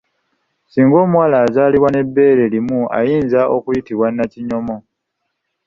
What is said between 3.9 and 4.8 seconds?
Nakinyomo.